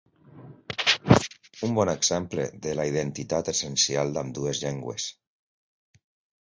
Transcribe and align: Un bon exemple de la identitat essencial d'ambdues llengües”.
Un 1.67 1.75
bon 1.81 1.91
exemple 1.93 2.47
de 2.65 2.75
la 2.81 2.87
identitat 2.93 3.53
essencial 3.55 4.13
d'ambdues 4.19 4.65
llengües”. 4.67 5.11